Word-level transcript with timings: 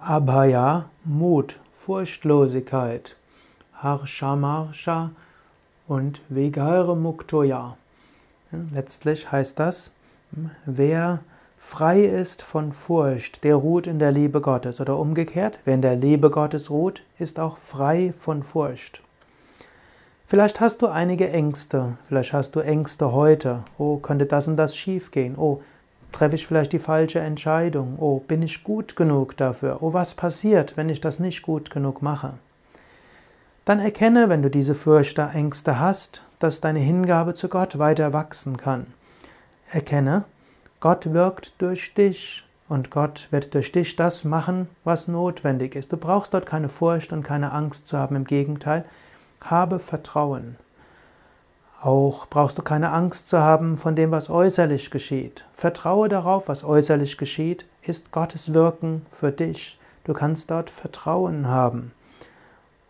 Abhaya, 0.00 0.84
Mut, 1.04 1.60
Furchtlosigkeit. 1.72 3.16
Harsha 3.82 5.10
und 5.88 6.20
Vigare 6.28 6.96
Muktoya. 6.96 7.76
Letztlich 8.72 9.30
heißt 9.32 9.58
das, 9.58 9.90
wer 10.66 11.18
frei 11.56 12.02
ist 12.04 12.42
von 12.42 12.72
Furcht, 12.72 13.42
der 13.42 13.56
ruht 13.56 13.88
in 13.88 13.98
der 13.98 14.12
Liebe 14.12 14.40
Gottes. 14.40 14.80
Oder 14.80 14.96
umgekehrt, 14.98 15.58
wer 15.64 15.74
in 15.74 15.82
der 15.82 15.96
Liebe 15.96 16.30
Gottes 16.30 16.70
ruht, 16.70 17.02
ist 17.18 17.40
auch 17.40 17.56
frei 17.56 18.14
von 18.20 18.44
Furcht. 18.44 19.02
Vielleicht 20.28 20.60
hast 20.60 20.82
du 20.82 20.86
einige 20.86 21.28
Ängste, 21.28 21.98
vielleicht 22.06 22.32
hast 22.32 22.54
du 22.54 22.60
Ängste 22.60 23.12
heute. 23.12 23.64
Oh, 23.78 23.96
könnte 23.96 24.26
das 24.26 24.46
und 24.46 24.56
das 24.56 24.76
schiefgehen? 24.76 25.34
Oh, 25.36 25.60
treffe 26.12 26.34
ich 26.34 26.46
vielleicht 26.46 26.72
die 26.72 26.78
falsche 26.78 27.20
Entscheidung? 27.20 27.96
Oh, 27.98 28.20
bin 28.20 28.42
ich 28.42 28.64
gut 28.64 28.96
genug 28.96 29.36
dafür? 29.36 29.82
Oh, 29.82 29.92
was 29.92 30.14
passiert, 30.14 30.76
wenn 30.76 30.88
ich 30.88 31.00
das 31.00 31.18
nicht 31.18 31.42
gut 31.42 31.70
genug 31.70 32.02
mache? 32.02 32.34
Dann 33.64 33.78
erkenne, 33.78 34.28
wenn 34.28 34.42
du 34.42 34.48
diese 34.48 34.74
Fürchte, 34.74 35.28
Ängste 35.34 35.78
hast, 35.78 36.22
dass 36.38 36.60
deine 36.60 36.78
Hingabe 36.78 37.34
zu 37.34 37.48
Gott 37.48 37.78
weiter 37.78 38.12
wachsen 38.12 38.56
kann. 38.56 38.86
Erkenne, 39.70 40.24
Gott 40.80 41.12
wirkt 41.12 41.52
durch 41.58 41.92
dich 41.92 42.44
und 42.68 42.90
Gott 42.90 43.28
wird 43.30 43.54
durch 43.54 43.72
dich 43.72 43.96
das 43.96 44.24
machen, 44.24 44.68
was 44.84 45.08
notwendig 45.08 45.74
ist. 45.74 45.92
Du 45.92 45.96
brauchst 45.96 46.32
dort 46.32 46.46
keine 46.46 46.68
Furcht 46.68 47.12
und 47.12 47.22
keine 47.22 47.52
Angst 47.52 47.86
zu 47.86 47.98
haben, 47.98 48.16
im 48.16 48.24
Gegenteil, 48.24 48.84
habe 49.42 49.78
Vertrauen. 49.78 50.56
Auch 51.80 52.26
brauchst 52.26 52.58
du 52.58 52.62
keine 52.62 52.90
Angst 52.90 53.28
zu 53.28 53.38
haben 53.38 53.76
von 53.76 53.94
dem, 53.94 54.10
was 54.10 54.30
äußerlich 54.30 54.90
geschieht. 54.90 55.44
Vertraue 55.54 56.08
darauf, 56.08 56.48
was 56.48 56.64
äußerlich 56.64 57.18
geschieht, 57.18 57.66
ist 57.82 58.10
Gottes 58.10 58.52
Wirken 58.52 59.06
für 59.12 59.30
dich. 59.30 59.78
Du 60.02 60.12
kannst 60.12 60.50
dort 60.50 60.70
Vertrauen 60.70 61.46
haben. 61.46 61.92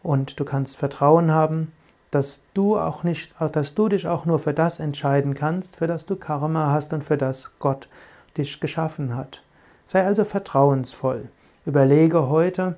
Und 0.03 0.41
du 0.41 0.45
kannst 0.45 0.79
Vertrauen 0.79 1.33
haben, 1.33 1.73
dass 2.11 2.41
du 2.55 2.79
auch 2.79 3.03
nicht, 3.03 3.35
dass 3.39 3.75
du 3.75 3.89
dich 3.89 4.09
auch 4.09 4.25
nur 4.25 4.39
für 4.39 4.55
das 4.55 4.81
entscheiden 4.81 5.35
kannst, 5.35 5.77
für 5.77 5.87
das 5.87 6.07
du 6.07 6.17
Karma 6.17 6.73
hast 6.73 6.95
und 6.95 7.05
für 7.05 7.19
das 7.19 7.51
Gott 7.59 7.91
dich 8.39 8.59
geschaffen 8.59 9.15
hat. 9.15 9.43
Sei 9.87 10.05
also 10.05 10.25
vertrauensvoll. 10.25 11.29
Überlege 11.67 12.31
heute, 12.31 12.77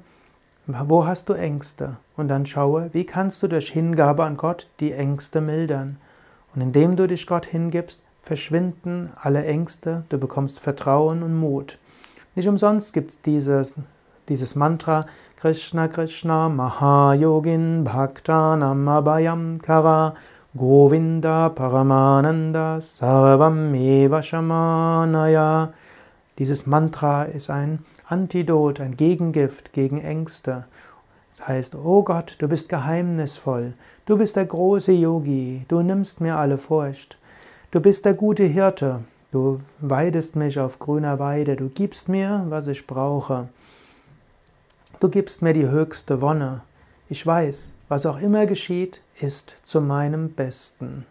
wo 0.66 1.06
hast 1.06 1.28
du 1.28 1.34
Ängste? 1.34 1.98
Und 2.16 2.28
dann 2.28 2.46
schaue, 2.46 2.90
wie 2.92 3.04
kannst 3.06 3.42
du 3.42 3.48
durch 3.48 3.70
Hingabe 3.70 4.24
an 4.24 4.36
Gott 4.36 4.68
die 4.80 4.92
Ängste 4.92 5.40
mildern? 5.40 5.98
Und 6.54 6.60
indem 6.60 6.96
du 6.96 7.06
dich 7.06 7.26
Gott 7.26 7.46
hingibst, 7.46 8.00
verschwinden 8.22 9.10
alle 9.20 9.44
Ängste, 9.44 10.04
du 10.08 10.18
bekommst 10.18 10.60
Vertrauen 10.60 11.22
und 11.22 11.38
Mut. 11.38 11.78
Nicht 12.34 12.48
umsonst 12.48 12.92
gibt 12.92 13.10
es 13.10 13.20
dieses, 13.20 13.74
dieses 14.28 14.54
Mantra 14.54 15.06
Krishna 15.36 15.88
Krishna 15.88 16.48
Mahayogin 16.48 17.84
Bhaktanam 17.84 18.88
Abhayam 18.88 19.60
Kara 19.60 20.14
Govinda 20.56 21.48
Paramananda 21.48 22.80
Sarvam 22.80 23.74
Eva 23.74 24.22
Shamanaya 24.22 25.72
dieses 26.40 26.64
Mantra 26.64 27.24
ist 27.24 27.50
ein 27.50 27.84
Antidot, 28.06 28.80
ein 28.80 28.96
Gegengift 28.96 29.74
gegen 29.74 30.00
Ängste. 30.00 30.64
Das 31.40 31.48
heißt, 31.48 31.74
oh 31.74 32.02
Gott, 32.02 32.36
du 32.38 32.48
bist 32.48 32.68
geheimnisvoll, 32.68 33.72
du 34.04 34.18
bist 34.18 34.36
der 34.36 34.44
große 34.44 34.92
Yogi, 34.92 35.64
du 35.68 35.80
nimmst 35.80 36.20
mir 36.20 36.36
alle 36.36 36.58
Furcht, 36.58 37.16
du 37.70 37.80
bist 37.80 38.04
der 38.04 38.12
gute 38.12 38.44
Hirte, 38.44 39.00
du 39.32 39.60
weidest 39.78 40.36
mich 40.36 40.60
auf 40.60 40.78
grüner 40.78 41.18
Weide, 41.18 41.56
du 41.56 41.70
gibst 41.70 42.10
mir, 42.10 42.44
was 42.50 42.66
ich 42.66 42.86
brauche. 42.86 43.48
Du 45.00 45.08
gibst 45.08 45.40
mir 45.40 45.54
die 45.54 45.66
höchste 45.66 46.20
Wonne. 46.20 46.60
Ich 47.08 47.26
weiß, 47.26 47.72
was 47.88 48.04
auch 48.04 48.20
immer 48.20 48.44
geschieht, 48.44 49.00
ist 49.18 49.56
zu 49.64 49.80
meinem 49.80 50.32
Besten. 50.32 51.06